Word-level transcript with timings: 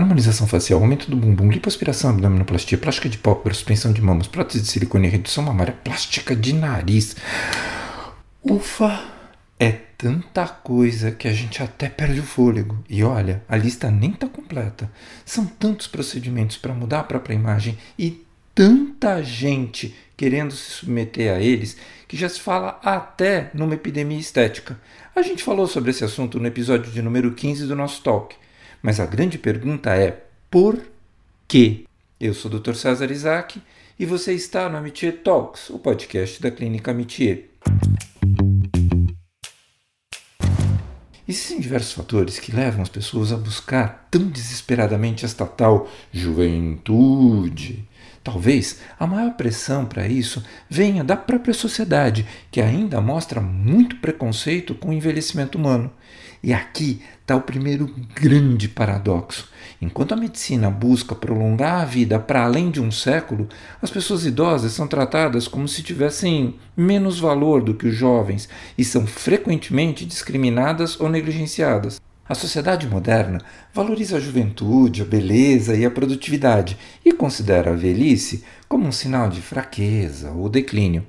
harmonização 0.00 0.46
facial, 0.46 0.80
aumento 0.80 1.10
do 1.10 1.16
bumbum, 1.16 1.50
lipoaspiração, 1.50 2.10
abdominoplastia, 2.10 2.78
plástica 2.78 3.08
de 3.08 3.18
pálpebra, 3.18 3.52
suspensão 3.52 3.92
de 3.92 4.00
mamas, 4.00 4.28
prótese 4.28 4.60
de 4.60 4.68
silicone, 4.68 5.08
redução 5.08 5.42
mamária, 5.42 5.72
plástica 5.72 6.36
de 6.36 6.52
nariz. 6.52 7.16
Ufa! 8.42 9.02
É 9.58 9.72
tanta 9.72 10.46
coisa 10.46 11.10
que 11.10 11.26
a 11.26 11.32
gente 11.32 11.60
até 11.60 11.88
perde 11.88 12.20
o 12.20 12.22
fôlego. 12.22 12.78
E 12.88 13.02
olha, 13.02 13.42
a 13.48 13.56
lista 13.56 13.90
nem 13.90 14.10
está 14.12 14.28
completa. 14.28 14.88
São 15.24 15.44
tantos 15.44 15.88
procedimentos 15.88 16.56
para 16.56 16.72
mudar 16.72 17.00
a 17.00 17.04
própria 17.04 17.34
imagem 17.34 17.76
e 17.98 18.24
tanta 18.54 19.20
gente 19.20 19.96
querendo 20.16 20.52
se 20.52 20.70
submeter 20.70 21.34
a 21.34 21.40
eles 21.40 21.76
que 22.06 22.16
já 22.16 22.28
se 22.28 22.40
fala 22.40 22.78
até 22.84 23.50
numa 23.52 23.74
epidemia 23.74 24.18
estética. 24.18 24.78
A 25.14 25.22
gente 25.22 25.42
falou 25.42 25.66
sobre 25.66 25.90
esse 25.90 26.04
assunto 26.04 26.38
no 26.38 26.46
episódio 26.46 26.92
de 26.92 27.02
número 27.02 27.32
15 27.32 27.66
do 27.66 27.74
nosso 27.74 28.00
talk. 28.00 28.36
Mas 28.82 29.00
a 29.00 29.06
grande 29.06 29.38
pergunta 29.38 29.94
é 29.94 30.24
por 30.50 30.80
quê? 31.46 31.84
Eu 32.20 32.32
sou 32.32 32.50
o 32.50 32.58
Dr. 32.58 32.74
César 32.74 33.10
Isaac 33.10 33.60
e 33.98 34.06
você 34.06 34.32
está 34.32 34.68
no 34.68 34.76
Amitié 34.76 35.10
Talks, 35.10 35.70
o 35.70 35.78
podcast 35.78 36.40
da 36.40 36.50
Clínica 36.50 36.92
Amitié. 36.92 37.44
Existem 41.26 41.60
diversos 41.60 41.92
fatores 41.92 42.38
que 42.38 42.52
levam 42.52 42.80
as 42.80 42.88
pessoas 42.88 43.32
a 43.32 43.36
buscar 43.36 44.08
tão 44.10 44.28
desesperadamente 44.28 45.24
esta 45.24 45.44
tal 45.44 45.88
juventude. 46.12 47.86
Talvez 48.24 48.80
a 48.98 49.06
maior 49.06 49.32
pressão 49.32 49.84
para 49.84 50.06
isso 50.06 50.42
venha 50.70 51.02
da 51.02 51.16
própria 51.16 51.52
sociedade, 51.52 52.26
que 52.50 52.60
ainda 52.60 53.00
mostra 53.00 53.40
muito 53.40 53.96
preconceito 53.96 54.74
com 54.74 54.90
o 54.90 54.92
envelhecimento 54.92 55.58
humano. 55.58 55.90
E 56.42 56.52
aqui 56.52 57.02
está 57.20 57.34
o 57.36 57.40
primeiro 57.40 57.92
grande 58.14 58.68
paradoxo. 58.68 59.48
Enquanto 59.82 60.12
a 60.12 60.16
medicina 60.16 60.70
busca 60.70 61.14
prolongar 61.14 61.82
a 61.82 61.84
vida 61.84 62.18
para 62.18 62.44
além 62.44 62.70
de 62.70 62.80
um 62.80 62.90
século, 62.90 63.48
as 63.82 63.90
pessoas 63.90 64.24
idosas 64.24 64.72
são 64.72 64.86
tratadas 64.86 65.48
como 65.48 65.68
se 65.68 65.82
tivessem 65.82 66.54
menos 66.76 67.18
valor 67.18 67.62
do 67.62 67.74
que 67.74 67.88
os 67.88 67.94
jovens 67.94 68.48
e 68.76 68.84
são 68.84 69.06
frequentemente 69.06 70.04
discriminadas 70.04 71.00
ou 71.00 71.08
negligenciadas. 71.08 72.00
A 72.28 72.34
sociedade 72.34 72.86
moderna 72.86 73.40
valoriza 73.72 74.18
a 74.18 74.20
juventude, 74.20 75.00
a 75.00 75.04
beleza 75.04 75.74
e 75.74 75.86
a 75.86 75.90
produtividade 75.90 76.76
e 77.02 77.10
considera 77.10 77.70
a 77.70 77.76
velhice 77.76 78.44
como 78.68 78.86
um 78.86 78.92
sinal 78.92 79.30
de 79.30 79.40
fraqueza 79.40 80.30
ou 80.30 80.48
declínio. 80.48 81.06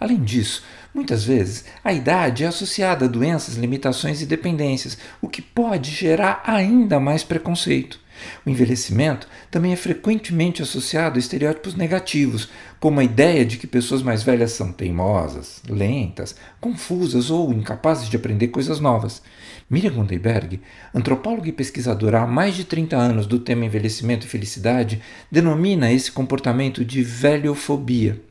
Além 0.00 0.18
disso, 0.24 0.64
muitas 0.94 1.24
vezes 1.24 1.66
a 1.84 1.92
idade 1.92 2.42
é 2.42 2.46
associada 2.46 3.04
a 3.04 3.08
doenças, 3.08 3.56
limitações 3.56 4.22
e 4.22 4.26
dependências, 4.26 4.96
o 5.20 5.28
que 5.28 5.42
pode 5.42 5.90
gerar 5.90 6.42
ainda 6.46 6.98
mais 6.98 7.22
preconceito. 7.22 8.00
O 8.44 8.50
envelhecimento 8.50 9.28
também 9.50 9.72
é 9.72 9.76
frequentemente 9.76 10.62
associado 10.62 11.16
a 11.16 11.18
estereótipos 11.18 11.74
negativos, 11.74 12.48
como 12.78 13.00
a 13.00 13.04
ideia 13.04 13.44
de 13.44 13.56
que 13.56 13.66
pessoas 13.66 14.02
mais 14.02 14.22
velhas 14.22 14.52
são 14.52 14.72
teimosas, 14.72 15.62
lentas, 15.68 16.34
confusas 16.60 17.30
ou 17.30 17.52
incapazes 17.52 18.08
de 18.08 18.16
aprender 18.16 18.48
coisas 18.48 18.80
novas. 18.80 19.22
Miriam 19.68 19.92
Gundenberg, 19.92 20.60
antropóloga 20.94 21.48
e 21.48 21.52
pesquisadora 21.52 22.20
há 22.20 22.26
mais 22.26 22.56
de 22.56 22.64
30 22.64 22.96
anos 22.96 23.26
do 23.26 23.38
tema 23.38 23.64
envelhecimento 23.64 24.26
e 24.26 24.30
felicidade, 24.30 25.00
denomina 25.30 25.92
esse 25.92 26.10
comportamento 26.10 26.84
de 26.84 27.02
velhofobia. 27.02 28.29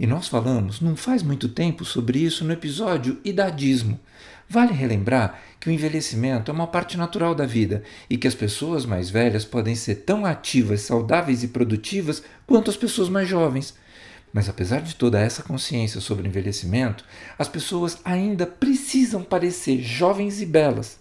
E 0.00 0.06
nós 0.06 0.28
falamos 0.28 0.80
não 0.80 0.96
faz 0.96 1.22
muito 1.22 1.46
tempo 1.46 1.84
sobre 1.84 2.20
isso 2.20 2.42
no 2.42 2.54
episódio 2.54 3.18
Idadismo. 3.22 4.00
Vale 4.48 4.72
relembrar 4.72 5.38
que 5.60 5.68
o 5.68 5.70
envelhecimento 5.70 6.50
é 6.50 6.54
uma 6.54 6.66
parte 6.66 6.96
natural 6.96 7.34
da 7.34 7.44
vida 7.44 7.82
e 8.08 8.16
que 8.16 8.26
as 8.26 8.34
pessoas 8.34 8.86
mais 8.86 9.10
velhas 9.10 9.44
podem 9.44 9.74
ser 9.74 9.96
tão 9.96 10.24
ativas, 10.24 10.80
saudáveis 10.80 11.42
e 11.42 11.48
produtivas 11.48 12.22
quanto 12.46 12.70
as 12.70 12.78
pessoas 12.78 13.10
mais 13.10 13.28
jovens. 13.28 13.76
Mas 14.32 14.48
apesar 14.48 14.80
de 14.80 14.96
toda 14.96 15.20
essa 15.20 15.42
consciência 15.42 16.00
sobre 16.00 16.26
o 16.26 16.28
envelhecimento, 16.28 17.04
as 17.38 17.46
pessoas 17.46 17.98
ainda 18.02 18.46
precisam 18.46 19.22
parecer 19.22 19.82
jovens 19.82 20.40
e 20.40 20.46
belas. 20.46 20.98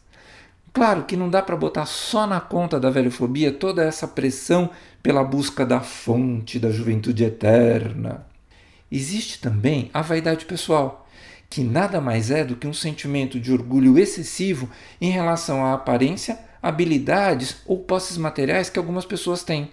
Claro 0.73 1.05
que 1.05 1.15
não 1.15 1.29
dá 1.29 1.41
para 1.41 1.55
botar 1.55 1.85
só 1.85 2.27
na 2.27 2.41
conta 2.41 2.77
da 2.77 2.89
velhofobia 2.89 3.49
toda 3.49 3.81
essa 3.81 4.09
pressão 4.09 4.69
pela 5.01 5.23
busca 5.23 5.65
da 5.65 5.79
fonte 5.79 6.59
da 6.59 6.69
juventude 6.69 7.23
eterna 7.23 8.27
existe 8.91 9.39
também 9.39 9.89
a 9.93 10.01
vaidade 10.01 10.45
pessoal, 10.45 11.07
que 11.49 11.63
nada 11.63 11.99
mais 11.99 12.29
é 12.29 12.43
do 12.43 12.55
que 12.55 12.67
um 12.67 12.73
sentimento 12.73 13.39
de 13.39 13.51
orgulho 13.51 13.97
excessivo 13.97 14.69
em 15.01 15.09
relação 15.09 15.65
à 15.65 15.73
aparência, 15.73 16.39
habilidades 16.61 17.57
ou 17.65 17.79
posses 17.79 18.17
materiais 18.17 18.69
que 18.69 18.77
algumas 18.77 19.05
pessoas 19.05 19.43
têm. 19.43 19.71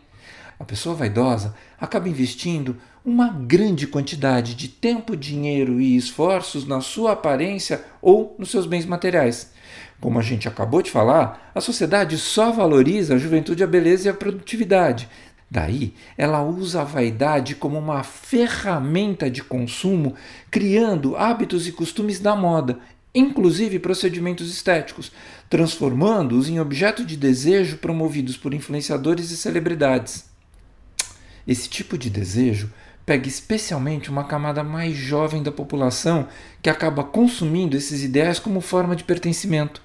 A 0.59 0.65
pessoa 0.65 0.95
vaidosa 0.95 1.55
acaba 1.79 2.09
investindo 2.09 2.77
uma 3.05 3.29
grande 3.29 3.87
quantidade 3.87 4.55
de 4.55 4.69
tempo, 4.69 5.17
dinheiro 5.17 5.81
e 5.81 5.97
esforços 5.97 6.67
na 6.67 6.81
sua 6.81 7.13
aparência 7.13 7.85
ou 8.01 8.35
nos 8.39 8.51
seus 8.51 8.67
bens 8.67 8.87
materiais. 8.87 9.53
Como 10.01 10.19
a 10.19 10.23
gente 10.23 10.49
acabou 10.49 10.83
de 10.83 10.91
falar, 10.91 11.51
a 11.55 11.61
sociedade 11.61 12.19
só 12.19 12.51
valoriza 12.51 13.15
a 13.15 13.19
juventude, 13.19 13.63
a 13.63 13.67
beleza 13.67 14.09
e 14.09 14.11
a 14.11 14.15
produtividade, 14.15 15.09
Daí, 15.51 15.95
ela 16.19 16.43
usa 16.43 16.81
a 16.81 16.85
vaidade 16.85 17.55
como 17.55 17.79
uma 17.79 18.03
ferramenta 18.03 19.31
de 19.31 19.43
consumo, 19.43 20.15
criando 20.51 21.17
hábitos 21.17 21.69
e 21.69 21.73
costumes 21.73 22.19
da 22.19 22.35
moda, 22.35 22.79
inclusive 23.15 23.79
procedimentos 23.79 24.51
estéticos, 24.51 25.13
transformando-os 25.49 26.49
em 26.49 26.59
objeto 26.59 27.05
de 27.05 27.17
desejo 27.17 27.79
promovidos 27.79 28.37
por 28.37 28.53
influenciadores 28.53 29.31
e 29.31 29.37
celebridades. 29.37 30.25
Esse 31.47 31.69
tipo 31.69 31.97
de 31.97 32.11
desejo 32.11 32.71
pega 33.07 33.29
especialmente 33.29 34.11
uma 34.11 34.25
camada 34.25 34.65
mais 34.65 34.97
jovem 34.97 35.41
da 35.41 35.53
população 35.53 36.27
que 36.61 36.69
acaba 36.69 37.05
consumindo 37.05 37.77
esses 37.77 38.03
ideais 38.03 38.41
como 38.41 38.61
forma 38.61 38.97
de 38.97 39.05
pertencimento. 39.05 39.81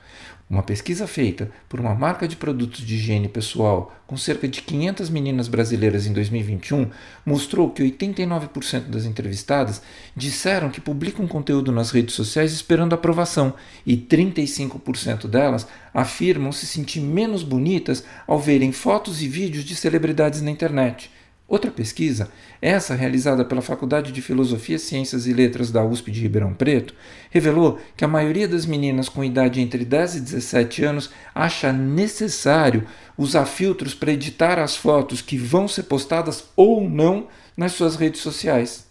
Uma 0.52 0.64
pesquisa 0.64 1.08
feita 1.08 1.50
por 1.70 1.80
uma 1.80 1.96
marca 1.96 2.28
de 2.28 2.36
produtos 2.36 2.86
de 2.86 2.96
higiene 2.96 3.30
pessoal 3.30 3.96
com 4.06 4.18
cerca 4.18 4.50
de 4.50 4.62
500 4.62 5.10
meninas 5.10 5.48
brasileiras 5.48 6.06
em 6.06 6.12
2021 6.12 6.90
mostrou 7.26 7.70
que 7.70 7.82
89% 7.82 8.88
das 8.90 9.06
entrevistadas 9.06 9.82
disseram 10.14 10.70
que 10.70 10.82
publicam 10.82 11.26
conteúdo 11.26 11.72
nas 11.72 11.92
redes 11.92 12.16
sociais 12.16 12.52
esperando 12.52 12.92
aprovação 12.92 13.54
e 13.88 13.96
35% 13.96 15.26
delas 15.26 15.66
afirmam 15.94 16.52
se 16.52 16.68
sentir 16.68 17.00
menos 17.00 17.44
bonitas 17.44 18.04
ao 18.28 18.38
verem 18.38 18.74
fotos 18.74 19.22
e 19.22 19.30
vídeos 19.30 19.64
de 19.64 19.74
celebridades 19.74 20.42
na 20.42 20.52
internet. 20.52 21.10
Outra 21.52 21.70
pesquisa, 21.70 22.32
essa 22.62 22.96
realizada 22.96 23.44
pela 23.44 23.62
Faculdade 23.62 24.14
de 24.14 24.22
Filosofia, 24.22 24.80
Ciências 24.80 25.28
e 25.28 25.34
Letras 25.34 25.70
da 25.70 25.84
USP 25.84 26.10
de 26.10 26.22
Ribeirão 26.22 26.54
Preto, 26.54 26.96
revelou 27.30 27.78
que 27.98 28.06
a 28.06 28.08
maioria 28.08 28.48
das 28.48 28.66
meninas 28.66 29.10
com 29.10 29.22
idade 29.22 29.60
entre 29.60 29.84
10 29.84 30.16
e 30.16 30.22
17 30.22 30.86
anos 30.86 31.10
acha 31.36 31.74
necessário 31.74 32.88
usar 33.18 33.44
filtros 33.44 33.94
para 33.94 34.14
editar 34.14 34.60
as 34.60 34.78
fotos 34.78 35.22
que 35.22 35.38
vão 35.38 35.68
ser 35.68 35.84
postadas 35.84 36.46
ou 36.56 36.90
não 36.90 37.28
nas 37.58 37.74
suas 37.74 37.98
redes 37.98 38.22
sociais. 38.22 38.88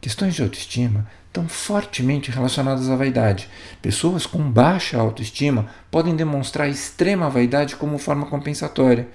Questões 0.00 0.34
de 0.34 0.42
autoestima 0.42 1.06
estão 1.28 1.48
fortemente 1.48 2.28
relacionadas 2.28 2.90
à 2.90 2.96
vaidade. 2.96 3.48
Pessoas 3.80 4.26
com 4.26 4.50
baixa 4.50 4.98
autoestima 4.98 5.68
podem 5.92 6.16
demonstrar 6.16 6.68
extrema 6.68 7.30
vaidade 7.30 7.76
como 7.76 7.98
forma 7.98 8.26
compensatória 8.26 9.06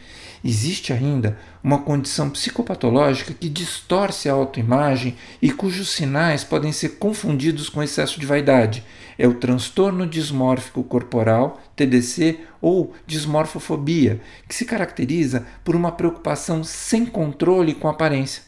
existe 0.44 0.94
ainda 0.94 1.38
uma 1.64 1.80
condição 1.80 2.30
psicopatológica 2.30 3.34
que 3.34 3.50
distorce 3.50 4.30
a 4.30 4.34
autoimagem 4.34 5.16
e 5.42 5.52
cujos 5.52 5.92
sinais 5.92 6.44
podem 6.44 6.72
ser 6.72 6.98
confundidos 6.98 7.70
com 7.70 7.84
excesso 7.84 8.20
de 8.20 8.26
vaidade. 8.26 8.84
É 9.18 9.28
o 9.28 9.34
transtorno 9.34 10.08
dismórfico 10.08 10.84
corporal, 10.84 11.60
TDC, 11.76 12.40
ou 12.62 12.94
dismorfofobia, 13.06 14.22
que 14.48 14.56
se 14.56 14.66
caracteriza 14.66 15.46
por 15.64 15.76
uma 15.76 15.92
preocupação 15.92 16.64
sem 16.64 17.06
controle 17.06 17.74
com 17.74 17.88
a 17.88 17.92
aparência. 17.92 18.44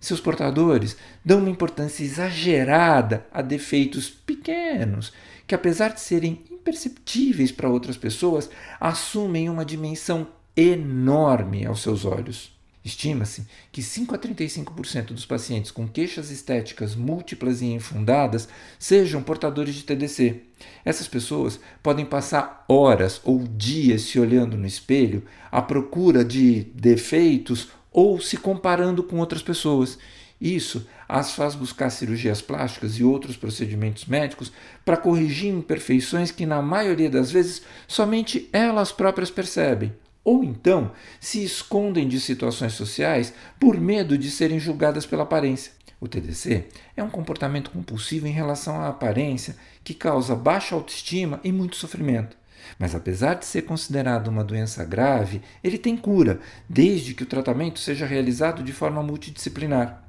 Seus 0.00 0.20
portadores 0.20 0.96
dão 1.24 1.38
uma 1.38 1.48
importância 1.48 2.04
exagerada 2.04 3.26
a 3.32 3.40
defeitos 3.40 4.10
pequenos, 4.10 5.12
que 5.46 5.54
apesar 5.54 5.94
de 5.94 6.00
serem 6.00 6.42
imperceptíveis 6.50 7.50
para 7.50 7.68
outras 7.68 7.96
pessoas, 7.96 8.50
assumem 8.80 9.48
uma 9.48 9.64
dimensão 9.64 10.26
enorme 10.56 11.66
aos 11.66 11.82
seus 11.82 12.04
olhos. 12.04 12.54
Estima-se 12.84 13.46
que 13.72 13.82
5 13.82 14.14
a 14.14 14.18
35% 14.18 15.06
dos 15.06 15.24
pacientes 15.24 15.70
com 15.70 15.88
queixas 15.88 16.30
estéticas 16.30 16.94
múltiplas 16.94 17.62
e 17.62 17.66
infundadas 17.66 18.46
sejam 18.78 19.22
portadores 19.22 19.74
de 19.74 19.84
TDC. 19.84 20.42
Essas 20.84 21.08
pessoas 21.08 21.58
podem 21.82 22.04
passar 22.04 22.62
horas 22.68 23.22
ou 23.24 23.42
dias 23.48 24.02
se 24.02 24.20
olhando 24.20 24.58
no 24.58 24.66
espelho 24.66 25.24
à 25.50 25.62
procura 25.62 26.22
de 26.22 26.64
defeitos 26.74 27.70
ou 27.90 28.20
se 28.20 28.36
comparando 28.36 29.02
com 29.02 29.18
outras 29.18 29.42
pessoas. 29.42 29.98
Isso 30.38 30.86
as 31.08 31.32
faz 31.32 31.54
buscar 31.54 31.88
cirurgias 31.88 32.42
plásticas 32.42 32.98
e 32.98 33.04
outros 33.04 33.34
procedimentos 33.34 34.04
médicos 34.04 34.52
para 34.84 34.98
corrigir 34.98 35.50
imperfeições 35.50 36.30
que, 36.30 36.44
na 36.44 36.60
maioria 36.60 37.08
das 37.08 37.30
vezes, 37.30 37.62
somente 37.88 38.46
elas 38.52 38.92
próprias 38.92 39.30
percebem 39.30 39.92
ou 40.24 40.42
então 40.42 40.90
se 41.20 41.44
escondem 41.44 42.08
de 42.08 42.18
situações 42.18 42.72
sociais 42.72 43.34
por 43.60 43.78
medo 43.78 44.16
de 44.16 44.30
serem 44.30 44.58
julgadas 44.58 45.04
pela 45.04 45.24
aparência. 45.24 45.72
O 46.00 46.08
TDC 46.08 46.66
é 46.96 47.02
um 47.02 47.10
comportamento 47.10 47.70
compulsivo 47.70 48.26
em 48.26 48.32
relação 48.32 48.80
à 48.80 48.88
aparência 48.88 49.56
que 49.82 49.94
causa 49.94 50.34
baixa 50.34 50.74
autoestima 50.74 51.40
e 51.44 51.52
muito 51.52 51.76
sofrimento. 51.76 52.36
Mas 52.78 52.94
apesar 52.94 53.34
de 53.34 53.44
ser 53.44 53.62
considerado 53.62 54.28
uma 54.28 54.42
doença 54.42 54.84
grave, 54.84 55.42
ele 55.62 55.78
tem 55.78 55.96
cura, 55.96 56.40
desde 56.68 57.14
que 57.14 57.22
o 57.22 57.26
tratamento 57.26 57.78
seja 57.78 58.06
realizado 58.06 58.62
de 58.62 58.72
forma 58.72 59.02
multidisciplinar. 59.02 60.03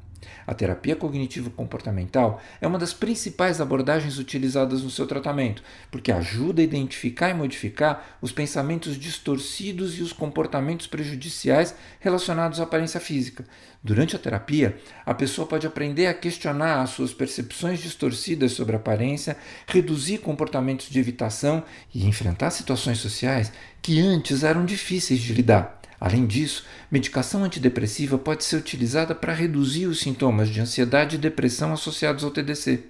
A 0.46 0.54
terapia 0.54 0.96
cognitivo-comportamental 0.96 2.42
é 2.62 2.68
uma 2.68 2.80
das 2.80 2.94
principais 2.94 3.60
abordagens 3.60 4.18
utilizadas 4.18 4.82
no 4.82 4.90
seu 4.90 5.08
tratamento, 5.08 5.64
porque 5.90 6.12
ajuda 6.12 6.62
a 6.62 6.64
identificar 6.64 7.30
e 7.30 7.34
modificar 7.34 8.18
os 8.22 8.32
pensamentos 8.32 8.98
distorcidos 8.98 9.98
e 9.98 10.02
os 10.02 10.14
comportamentos 10.14 10.88
prejudiciais 10.88 11.76
relacionados 12.00 12.60
à 12.60 12.64
aparência 12.64 13.00
física. 13.00 13.46
Durante 13.84 14.16
a 14.16 14.20
terapia, 14.20 14.78
a 15.06 15.14
pessoa 15.14 15.48
pode 15.48 15.68
aprender 15.68 16.08
a 16.08 16.14
questionar 16.14 16.82
as 16.82 16.90
suas 16.90 17.14
percepções 17.14 17.80
distorcidas 17.80 18.54
sobre 18.54 18.76
a 18.76 18.80
aparência, 18.80 19.38
reduzir 19.68 20.20
comportamentos 20.20 20.90
de 20.90 21.00
evitação 21.00 21.64
e 21.94 22.06
enfrentar 22.08 22.50
situações 22.50 22.98
sociais 22.98 23.52
que 23.82 24.00
antes 24.00 24.44
eram 24.44 24.66
difíceis 24.66 25.20
de 25.20 25.34
lidar. 25.34 25.85
Além 26.06 26.28
disso, 26.28 26.64
medicação 26.92 27.44
antidepressiva 27.44 28.16
pode 28.16 28.44
ser 28.44 28.58
utilizada 28.58 29.16
para 29.16 29.34
reduzir 29.34 29.88
os 29.88 30.02
sintomas 30.02 30.50
de 30.50 30.62
ansiedade 30.62 31.16
e 31.16 31.18
depressão 31.18 31.74
associados 31.74 32.24
ao 32.24 32.30
TDC. 32.30 32.84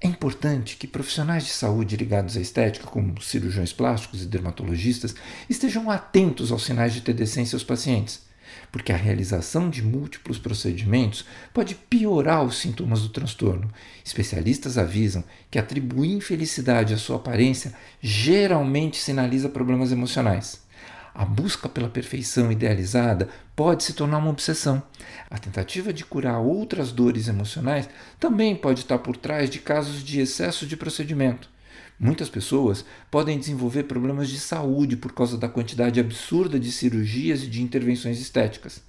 É 0.00 0.06
importante 0.06 0.76
que 0.76 0.86
profissionais 0.86 1.44
de 1.44 1.50
saúde 1.50 1.94
ligados 1.94 2.34
à 2.34 2.40
estética, 2.40 2.86
como 2.86 3.20
cirurgiões 3.20 3.70
plásticos 3.70 4.22
e 4.22 4.26
dermatologistas, 4.26 5.14
estejam 5.46 5.90
atentos 5.90 6.50
aos 6.50 6.64
sinais 6.64 6.94
de 6.94 7.02
TDC 7.02 7.42
em 7.42 7.44
seus 7.44 7.62
pacientes, 7.62 8.22
porque 8.72 8.92
a 8.92 8.96
realização 8.96 9.68
de 9.68 9.82
múltiplos 9.82 10.38
procedimentos 10.38 11.26
pode 11.52 11.74
piorar 11.74 12.42
os 12.42 12.56
sintomas 12.56 13.02
do 13.02 13.10
transtorno. 13.10 13.70
Especialistas 14.02 14.78
avisam 14.78 15.22
que 15.50 15.58
atribuir 15.58 16.12
infelicidade 16.12 16.94
à 16.94 16.96
sua 16.96 17.16
aparência 17.16 17.74
geralmente 18.00 18.96
sinaliza 18.96 19.50
problemas 19.50 19.92
emocionais. 19.92 20.64
A 21.18 21.24
busca 21.24 21.66
pela 21.66 21.88
perfeição 21.88 22.52
idealizada 22.52 23.30
pode 23.56 23.84
se 23.84 23.94
tornar 23.94 24.18
uma 24.18 24.28
obsessão. 24.28 24.82
A 25.30 25.38
tentativa 25.38 25.90
de 25.90 26.04
curar 26.04 26.40
outras 26.40 26.92
dores 26.92 27.26
emocionais 27.26 27.88
também 28.20 28.54
pode 28.54 28.80
estar 28.80 28.98
por 28.98 29.16
trás 29.16 29.48
de 29.48 29.58
casos 29.58 30.04
de 30.04 30.20
excesso 30.20 30.66
de 30.66 30.76
procedimento. 30.76 31.48
Muitas 31.98 32.28
pessoas 32.28 32.84
podem 33.10 33.38
desenvolver 33.38 33.84
problemas 33.84 34.28
de 34.28 34.38
saúde 34.38 34.94
por 34.94 35.14
causa 35.14 35.38
da 35.38 35.48
quantidade 35.48 35.98
absurda 35.98 36.60
de 36.60 36.70
cirurgias 36.70 37.42
e 37.42 37.46
de 37.46 37.62
intervenções 37.62 38.20
estéticas. 38.20 38.82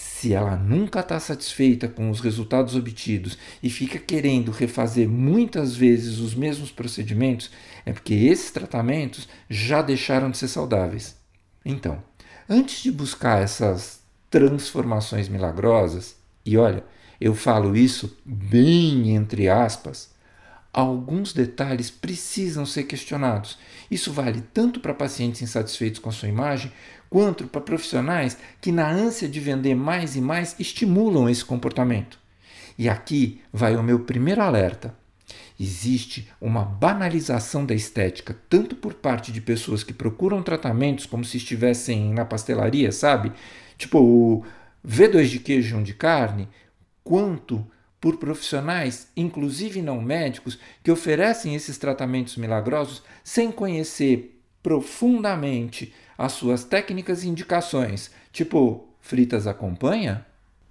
Se 0.00 0.32
ela 0.32 0.56
nunca 0.56 1.00
está 1.00 1.18
satisfeita 1.18 1.88
com 1.88 2.08
os 2.08 2.20
resultados 2.20 2.76
obtidos 2.76 3.36
e 3.60 3.68
fica 3.68 3.98
querendo 3.98 4.52
refazer 4.52 5.08
muitas 5.08 5.74
vezes 5.74 6.18
os 6.18 6.36
mesmos 6.36 6.70
procedimentos, 6.70 7.50
é 7.84 7.92
porque 7.92 8.14
esses 8.14 8.52
tratamentos 8.52 9.28
já 9.50 9.82
deixaram 9.82 10.30
de 10.30 10.38
ser 10.38 10.46
saudáveis. 10.46 11.16
Então, 11.64 12.00
antes 12.48 12.80
de 12.80 12.92
buscar 12.92 13.42
essas 13.42 14.00
transformações 14.30 15.28
milagrosas, 15.28 16.14
e 16.46 16.56
olha, 16.56 16.84
eu 17.20 17.34
falo 17.34 17.76
isso 17.76 18.16
bem 18.24 19.16
entre 19.16 19.48
aspas, 19.48 20.10
alguns 20.72 21.32
detalhes 21.32 21.90
precisam 21.90 22.64
ser 22.64 22.84
questionados. 22.84 23.58
Isso 23.90 24.12
vale 24.12 24.42
tanto 24.54 24.78
para 24.78 24.94
pacientes 24.94 25.42
insatisfeitos 25.42 25.98
com 25.98 26.08
a 26.08 26.12
sua 26.12 26.28
imagem, 26.28 26.72
quanto 27.08 27.46
para 27.46 27.60
profissionais 27.60 28.36
que, 28.60 28.72
na 28.72 28.90
ânsia 28.90 29.28
de 29.28 29.40
vender 29.40 29.74
mais 29.74 30.16
e 30.16 30.20
mais, 30.20 30.54
estimulam 30.58 31.28
esse 31.28 31.44
comportamento. 31.44 32.18
E 32.78 32.88
aqui 32.88 33.40
vai 33.52 33.76
o 33.76 33.82
meu 33.82 34.00
primeiro 34.00 34.40
alerta. 34.40 34.94
Existe 35.58 36.28
uma 36.40 36.64
banalização 36.64 37.66
da 37.66 37.74
estética, 37.74 38.36
tanto 38.48 38.76
por 38.76 38.94
parte 38.94 39.32
de 39.32 39.40
pessoas 39.40 39.82
que 39.82 39.92
procuram 39.92 40.42
tratamentos 40.42 41.04
como 41.04 41.24
se 41.24 41.36
estivessem 41.36 42.12
na 42.12 42.24
pastelaria, 42.24 42.92
sabe? 42.92 43.32
Tipo 43.76 43.98
o 43.98 44.44
V2 44.86 45.24
de 45.24 45.40
queijo 45.40 45.74
e 45.74 45.78
um 45.78 45.82
de 45.82 45.94
carne, 45.94 46.48
quanto 47.02 47.66
por 48.00 48.16
profissionais, 48.18 49.08
inclusive 49.16 49.82
não 49.82 50.00
médicos, 50.00 50.56
que 50.84 50.90
oferecem 50.92 51.56
esses 51.56 51.76
tratamentos 51.76 52.36
milagrosos 52.36 53.02
sem 53.24 53.50
conhecer 53.50 54.40
profundamente 54.62 55.92
as 56.18 56.32
suas 56.32 56.64
técnicas 56.64 57.22
e 57.22 57.28
indicações, 57.28 58.10
tipo 58.32 58.88
fritas 59.00 59.46
acompanha. 59.46 60.26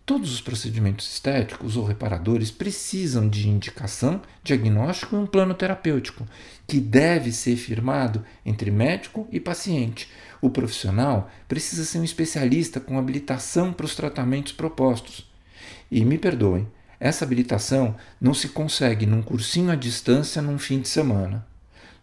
Todos 0.06 0.34
os 0.34 0.40
procedimentos 0.40 1.12
estéticos 1.12 1.76
ou 1.76 1.86
reparadores 1.86 2.52
precisam 2.52 3.28
de 3.28 3.50
indicação, 3.50 4.22
diagnóstico 4.44 5.16
e 5.16 5.20
um 5.20 5.26
plano 5.26 5.54
terapêutico, 5.54 6.26
que 6.66 6.80
deve 6.80 7.32
ser 7.32 7.56
firmado 7.58 8.24
entre 8.46 8.72
médico 8.72 9.28
e 9.32 9.40
paciente. 9.40 10.10
O 10.42 10.50
profissional 10.50 11.30
precisa 11.48 11.84
ser 11.84 12.00
um 12.00 12.04
especialista 12.04 12.80
com 12.80 12.98
habilitação 12.98 13.74
para 13.74 13.86
os 13.86 13.96
tratamentos 13.96 14.54
propostos. 14.54 15.30
E 15.92 16.06
me 16.06 16.18
perdoem, 16.18 16.68
essa 17.00 17.26
habilitação 17.26 17.96
não 18.20 18.34
se 18.34 18.50
consegue 18.50 19.06
num 19.06 19.22
cursinho 19.22 19.72
à 19.72 19.76
distância 19.76 20.42
num 20.42 20.58
fim 20.58 20.80
de 20.80 20.88
semana. 20.88 21.46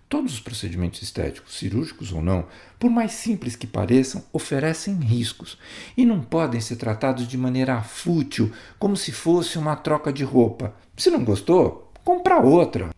Todos 0.09 0.35
os 0.35 0.41
procedimentos 0.41 1.03
estéticos, 1.03 1.57
cirúrgicos 1.57 2.13
ou 2.13 2.23
não, 2.23 2.47
por 2.79 2.91
mais 2.91 3.13
simples 3.13 3.57
que 3.57 3.67
pareçam, 3.67 4.23
oferecem 4.33 4.95
riscos 4.97 5.59
e 5.97 6.05
não 6.05 6.21
podem 6.21 6.61
ser 6.61 6.77
tratados 6.77 7.27
de 7.27 7.37
maneira 7.37 7.83
fútil, 7.83 8.53
como 8.79 8.97
se 8.97 9.11
fosse 9.11 9.59
uma 9.59 9.75
troca 9.75 10.13
de 10.13 10.23
roupa. 10.23 10.75
Se 10.97 11.11
não 11.11 11.25
gostou, 11.25 11.91
compra 12.05 12.39
outra. 12.39 12.91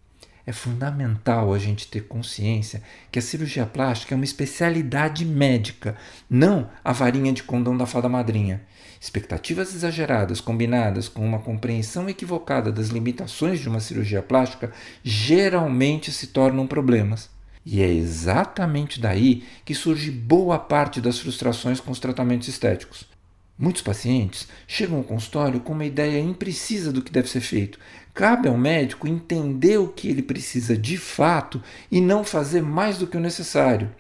É 0.47 0.53
fundamental 0.53 1.53
a 1.53 1.59
gente 1.59 1.89
ter 1.89 2.03
consciência 2.03 2.81
que 3.11 3.19
a 3.19 3.23
cirurgia 3.23 3.67
plástica 3.67 4.15
é 4.15 4.17
uma 4.17 4.25
especialidade 4.25 5.25
médica, 5.25 5.97
não 6.31 6.71
a 6.85 6.93
varinha 6.93 7.33
de 7.33 7.43
condão 7.43 7.77
da 7.77 7.85
fada 7.85 8.09
madrinha. 8.09 8.63
Expectativas 9.01 9.75
exageradas 9.75 10.41
combinadas 10.41 11.09
com 11.09 11.27
uma 11.27 11.41
compreensão 11.41 12.09
equivocada 12.09 12.71
das 12.71 12.91
limitações 12.91 13.59
de 13.59 13.69
uma 13.69 13.81
cirurgia 13.81 14.23
plástica 14.23 14.73
geralmente 15.03 16.13
se 16.13 16.29
tornam 16.29 16.65
problemas. 16.65 17.29
E 17.65 17.83
é 17.83 17.93
exatamente 17.93 19.01
daí 19.01 19.43
que 19.65 19.75
surge 19.75 20.13
boa 20.13 20.61
parte 20.61 21.01
das 21.01 21.19
frustrações 21.19 21.81
com 21.81 21.91
os 21.91 21.99
tratamentos 21.99 22.47
estéticos. 22.47 23.16
Muitos 23.59 23.81
pacientes 23.81 24.47
chegam 24.67 24.99
ao 24.99 25.05
consultório 25.05 25.61
com 25.61 25.73
uma 25.73 25.87
ideia 25.87 26.21
imprecisa 26.21 26.93
do 26.93 27.01
que 27.01 27.11
deve 27.11 27.29
ser 27.29 27.41
feito. 27.41 27.79
Cabe 28.13 28.49
ao 28.49 28.57
médico 28.57 29.09
entender 29.09 29.79
o 29.79 29.89
que 29.89 30.09
ele 30.09 30.23
precisa 30.23 30.77
de 30.77 30.99
fato 30.99 31.63
e 31.91 32.01
não 32.01 32.23
fazer 32.23 32.63
mais 32.63 32.99
do 32.99 33.07
que 33.07 33.17
o 33.17 33.21
necessário. 33.21 33.91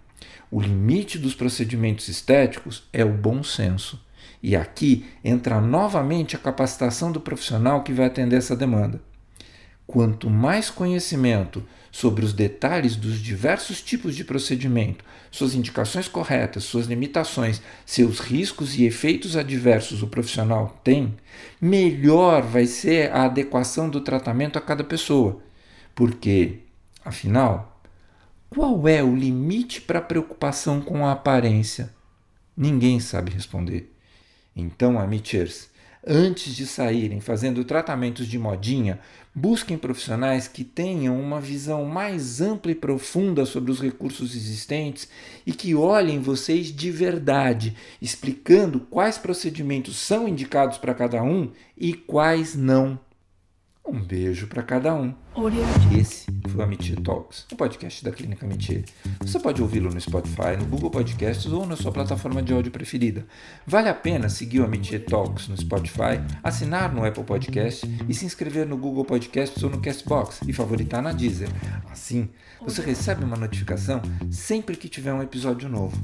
O 0.50 0.60
limite 0.60 1.18
dos 1.18 1.34
procedimentos 1.34 2.08
estéticos 2.08 2.86
é 2.92 3.02
o 3.02 3.12
bom 3.12 3.42
senso. 3.42 4.04
E 4.42 4.54
aqui 4.54 5.06
entra 5.24 5.60
novamente 5.60 6.36
a 6.36 6.38
capacitação 6.38 7.10
do 7.10 7.20
profissional 7.20 7.82
que 7.82 7.92
vai 7.92 8.06
atender 8.06 8.36
essa 8.36 8.54
demanda. 8.54 9.00
Quanto 9.86 10.28
mais 10.28 10.68
conhecimento 10.68 11.62
sobre 11.92 12.24
os 12.24 12.32
detalhes 12.32 12.96
dos 12.96 13.20
diversos 13.20 13.80
tipos 13.80 14.16
de 14.16 14.24
procedimento, 14.24 15.04
suas 15.30 15.54
indicações 15.54 16.08
corretas, 16.08 16.64
suas 16.64 16.86
limitações, 16.86 17.62
seus 17.86 18.18
riscos 18.18 18.76
e 18.76 18.84
efeitos 18.84 19.36
adversos 19.36 20.02
o 20.02 20.08
profissional 20.08 20.80
tem, 20.82 21.16
melhor 21.60 22.42
vai 22.42 22.66
ser 22.66 23.12
a 23.12 23.24
adequação 23.24 23.88
do 23.88 24.00
tratamento 24.00 24.58
a 24.58 24.60
cada 24.60 24.82
pessoa. 24.82 25.40
Porque, 25.94 26.58
afinal, 27.04 27.80
qual 28.50 28.86
é 28.88 29.02
o 29.02 29.14
limite 29.14 29.80
para 29.80 30.00
a 30.00 30.02
preocupação 30.02 30.80
com 30.80 31.06
a 31.06 31.12
aparência? 31.12 31.94
Ninguém 32.56 33.00
sabe 33.00 33.30
responder. 33.30 33.92
Então, 34.54 34.98
amateurs, 34.98 35.68
antes 36.06 36.54
de 36.54 36.66
saírem 36.66 37.20
fazendo 37.20 37.64
tratamentos 37.64 38.26
de 38.26 38.38
modinha, 38.38 39.00
busquem 39.38 39.76
profissionais 39.76 40.48
que 40.48 40.64
tenham 40.64 41.20
uma 41.20 41.42
visão 41.42 41.84
mais 41.84 42.40
ampla 42.40 42.72
e 42.72 42.74
profunda 42.74 43.44
sobre 43.44 43.70
os 43.70 43.82
recursos 43.82 44.34
existentes 44.34 45.06
e 45.46 45.52
que 45.52 45.74
olhem 45.74 46.22
vocês 46.22 46.68
de 46.68 46.90
verdade, 46.90 47.76
explicando 48.00 48.80
quais 48.80 49.18
procedimentos 49.18 49.98
são 49.98 50.26
indicados 50.26 50.78
para 50.78 50.94
cada 50.94 51.22
um 51.22 51.52
e 51.76 51.92
quais 51.92 52.54
não. 52.56 52.98
Um 53.84 54.02
beijo 54.02 54.46
para 54.46 54.62
cada 54.62 54.94
um. 54.94 55.14
Esse 55.94 56.24
foi 56.48 56.62
o 56.62 56.64
Amitir 56.64 56.98
Talks, 57.02 57.44
o 57.52 57.56
podcast 57.56 58.02
da 58.02 58.10
Clínica 58.10 58.46
Amitir. 58.46 58.86
Você 59.20 59.38
pode 59.38 59.60
ouvi-lo 59.60 59.92
no 59.92 60.00
Spotify, 60.00 60.56
no 60.58 60.64
Google 60.64 60.90
Podcasts 60.90 61.52
ou 61.52 61.66
na 61.66 61.76
sua 61.76 61.92
plataforma 61.92 62.42
de 62.42 62.54
áudio 62.54 62.72
preferida. 62.72 63.26
Vale 63.66 63.90
a 63.90 63.94
pena 63.94 64.30
seguir 64.30 64.60
o 64.60 64.64
Amitir 64.64 65.04
Talks 65.04 65.46
no 65.48 65.56
Spotify, 65.58 66.22
assinar 66.42 66.90
no 66.90 67.04
Apple 67.04 67.22
Podcast 67.22 67.86
e 68.08 68.14
se 68.14 68.24
inscrever 68.24 68.66
no 68.66 68.78
Google 68.78 69.04
Podcasts 69.04 69.62
ou 69.62 69.68
no 69.68 69.78
Castbox 69.78 70.40
e 70.48 70.54
favoritar 70.54 71.02
na 71.02 71.12
Deezer. 71.12 71.50
Assim, 71.90 72.30
você 72.62 72.80
recebe 72.80 73.22
uma 73.22 73.36
notificação 73.36 74.00
sempre 74.30 74.74
que 74.74 74.88
tiver 74.88 75.12
um 75.12 75.22
episódio 75.22 75.68
novo. 75.68 76.00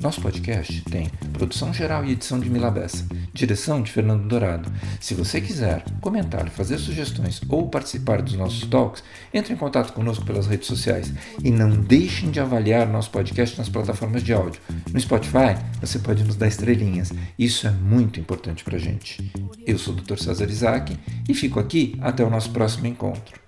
Nosso 0.00 0.20
podcast 0.20 0.82
tem 0.82 1.08
produção 1.32 1.72
geral 1.72 2.04
e 2.04 2.12
edição 2.12 2.40
de 2.40 2.50
Milabessa, 2.50 3.06
direção 3.32 3.80
de 3.80 3.90
Fernando 3.90 4.26
Dourado. 4.26 4.70
Se 5.00 5.14
você 5.14 5.40
quiser 5.40 5.84
comentar, 6.00 6.48
fazer 6.50 6.78
sugestões 6.78 7.40
ou 7.48 7.68
participar 7.68 8.20
dos 8.20 8.34
nossos 8.34 8.63
Talks, 8.66 9.02
entrem 9.32 9.56
em 9.56 9.58
contato 9.58 9.92
conosco 9.92 10.24
pelas 10.24 10.46
redes 10.46 10.66
sociais 10.66 11.12
e 11.42 11.50
não 11.50 11.70
deixem 11.70 12.30
de 12.30 12.40
avaliar 12.40 12.88
nosso 12.88 13.10
podcast 13.10 13.56
nas 13.58 13.68
plataformas 13.68 14.22
de 14.22 14.32
áudio. 14.32 14.60
No 14.92 15.00
Spotify, 15.00 15.56
você 15.80 15.98
pode 15.98 16.24
nos 16.24 16.36
dar 16.36 16.48
estrelinhas. 16.48 17.12
Isso 17.38 17.66
é 17.66 17.70
muito 17.70 18.20
importante 18.20 18.64
para 18.64 18.76
a 18.76 18.80
gente. 18.80 19.32
Eu 19.66 19.78
sou 19.78 19.94
o 19.94 19.96
Dr. 19.96 20.16
César 20.16 20.48
Isaac 20.48 20.96
e 21.28 21.34
fico 21.34 21.58
aqui 21.60 21.96
até 22.00 22.24
o 22.24 22.30
nosso 22.30 22.50
próximo 22.50 22.86
encontro. 22.86 23.44